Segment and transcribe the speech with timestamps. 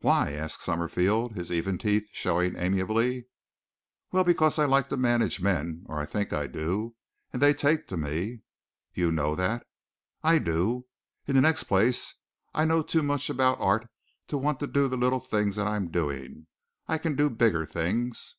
[0.00, 3.24] "Why?" asked Summerfield, his even teeth showing amiably.
[4.10, 6.94] "Well, because I like to manage men, or I think I do.
[7.32, 8.42] And they take to me."
[8.92, 9.64] "You know that?"
[10.22, 10.84] "I do.
[11.26, 12.14] In the next place
[12.52, 13.86] I know too much about art
[14.28, 16.48] to want to do the little things that I'm doing.
[16.86, 18.36] I can do bigger things."